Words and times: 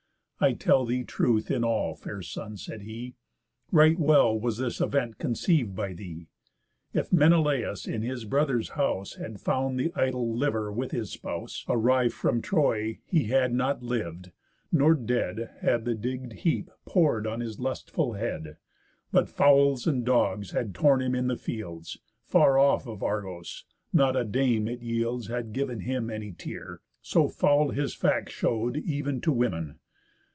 "I'll 0.43 0.55
tell 0.55 0.85
thee 0.85 1.03
truth 1.03 1.51
in 1.51 1.63
all, 1.63 1.93
fair 1.93 2.23
son," 2.23 2.57
said 2.57 2.81
he: 2.81 3.13
"Right 3.71 3.99
well 3.99 4.35
was 4.39 4.57
this 4.57 4.81
event 4.81 5.19
conceiv'd 5.19 5.75
by 5.75 5.93
thee. 5.93 6.29
If 6.95 7.13
Menelaus 7.13 7.85
in 7.85 8.01
his 8.01 8.25
brother's 8.25 8.69
house 8.69 9.17
Had 9.17 9.39
found 9.39 9.79
the 9.79 9.93
idle 9.93 10.35
liver 10.35 10.71
with 10.71 10.89
his 10.93 11.11
spouse, 11.11 11.63
Arriv'd 11.69 12.15
from 12.15 12.41
Troy, 12.41 12.97
he 13.05 13.25
had 13.25 13.53
not 13.53 13.83
liv'd, 13.83 14.31
nor 14.71 14.95
dead 14.95 15.51
Had 15.61 15.85
the 15.85 15.93
digg'd 15.93 16.33
heap 16.39 16.71
pour'd 16.87 17.27
on 17.27 17.39
his 17.39 17.59
lustful 17.59 18.13
head, 18.13 18.57
But 19.11 19.29
fowls 19.29 19.85
and 19.85 20.03
dogs 20.03 20.49
had 20.53 20.73
torn 20.73 21.03
him 21.03 21.13
in 21.13 21.27
the 21.27 21.37
fields, 21.37 21.99
Far 22.25 22.57
off 22.57 22.87
of 22.87 23.03
Argos; 23.03 23.65
not 23.93 24.15
a 24.15 24.23
dame 24.23 24.67
it 24.67 24.81
yields 24.81 25.27
Had 25.27 25.53
giv'n 25.53 25.81
him 25.83 26.09
any 26.09 26.31
tear, 26.31 26.81
so 26.99 27.27
foul 27.27 27.69
his 27.69 27.93
fact 27.93 28.31
Show'd 28.31 28.77
ev'n 28.89 29.21
to 29.21 29.31
women. 29.31 29.77